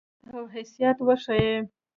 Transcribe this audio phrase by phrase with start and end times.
[0.29, 1.55] قوت او حیثیت وښيي.